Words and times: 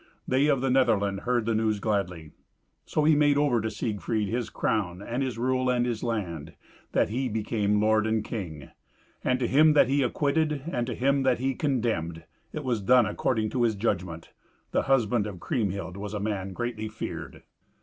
They 0.27 0.47
of 0.47 0.61
the 0.61 0.71
Netherland 0.71 1.19
heard 1.19 1.45
the 1.45 1.53
news 1.53 1.79
gladly. 1.79 2.31
So 2.87 3.03
he 3.03 3.13
made 3.15 3.37
over 3.37 3.61
to 3.61 3.69
Siegfried 3.69 4.29
his 4.29 4.49
crown 4.49 4.99
and 4.99 5.21
his 5.21 5.37
rule 5.37 5.69
and 5.69 5.85
his 5.85 6.01
land, 6.01 6.55
that 6.93 7.09
he 7.09 7.29
became 7.29 7.79
lord 7.79 8.07
and 8.07 8.25
king. 8.25 8.71
And 9.23 9.37
to 9.39 9.45
him 9.45 9.73
that 9.73 9.87
he 9.87 10.01
acquitted, 10.01 10.63
and 10.67 10.87
to 10.87 10.95
him 10.95 11.21
that 11.21 11.37
he 11.37 11.53
condemned, 11.53 12.23
it 12.51 12.63
was 12.63 12.81
done 12.81 13.05
according 13.05 13.51
to 13.51 13.61
his 13.61 13.75
judgment. 13.75 14.31
The 14.71 14.81
husband 14.89 15.27
of 15.27 15.39
Kriemhild 15.39 15.95
was 15.97 16.15
a 16.15 16.19
man 16.19 16.53
greatly 16.53 16.87
feared. 16.87 17.43